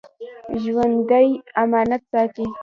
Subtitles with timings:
[0.61, 1.27] ژوندي
[1.61, 2.45] امانت ساتي